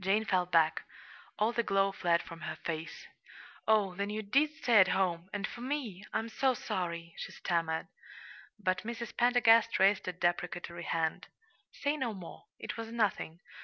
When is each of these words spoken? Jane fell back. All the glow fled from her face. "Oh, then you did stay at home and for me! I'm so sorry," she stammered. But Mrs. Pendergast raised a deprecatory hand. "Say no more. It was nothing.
Jane 0.00 0.24
fell 0.24 0.44
back. 0.44 0.82
All 1.38 1.52
the 1.52 1.62
glow 1.62 1.92
fled 1.92 2.20
from 2.20 2.40
her 2.40 2.56
face. 2.56 3.06
"Oh, 3.68 3.94
then 3.94 4.10
you 4.10 4.22
did 4.24 4.50
stay 4.52 4.78
at 4.80 4.88
home 4.88 5.30
and 5.32 5.46
for 5.46 5.60
me! 5.60 6.04
I'm 6.12 6.28
so 6.28 6.52
sorry," 6.52 7.14
she 7.16 7.30
stammered. 7.30 7.86
But 8.58 8.78
Mrs. 8.82 9.16
Pendergast 9.16 9.78
raised 9.78 10.08
a 10.08 10.12
deprecatory 10.12 10.82
hand. 10.82 11.28
"Say 11.70 11.96
no 11.96 12.12
more. 12.12 12.46
It 12.58 12.76
was 12.76 12.88
nothing. 12.90 13.38